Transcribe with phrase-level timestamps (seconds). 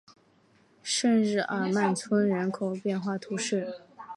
[0.81, 3.81] 圣日耳曼村人口变化图示